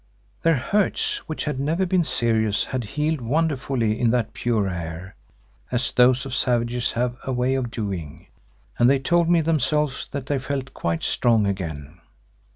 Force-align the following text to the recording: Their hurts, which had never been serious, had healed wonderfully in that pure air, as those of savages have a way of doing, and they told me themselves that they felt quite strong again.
Their 0.41 0.55
hurts, 0.55 1.17
which 1.29 1.45
had 1.45 1.59
never 1.59 1.85
been 1.85 2.03
serious, 2.03 2.63
had 2.63 2.83
healed 2.83 3.21
wonderfully 3.21 3.99
in 3.99 4.09
that 4.09 4.33
pure 4.33 4.67
air, 4.67 5.15
as 5.71 5.91
those 5.91 6.25
of 6.25 6.33
savages 6.33 6.93
have 6.93 7.17
a 7.23 7.31
way 7.31 7.53
of 7.53 7.69
doing, 7.69 8.25
and 8.79 8.89
they 8.89 8.97
told 8.97 9.29
me 9.29 9.41
themselves 9.41 10.07
that 10.09 10.25
they 10.25 10.39
felt 10.39 10.73
quite 10.73 11.03
strong 11.03 11.45
again. 11.45 12.01